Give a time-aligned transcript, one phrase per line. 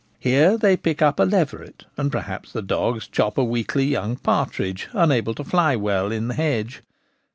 [0.17, 4.87] Here they pick up a leveret, and perhaps the dogs chop a weakly young partridge,
[4.93, 6.81] unable to fly well, in the hedge.